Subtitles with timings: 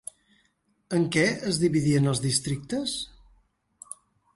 [0.99, 3.01] En què es dividien els districtes?